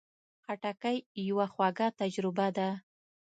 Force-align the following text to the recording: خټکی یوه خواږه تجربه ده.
خټکی 0.43 0.95
یوه 1.27 1.45
خواږه 1.53 1.87
تجربه 1.99 2.47
ده. 2.57 2.69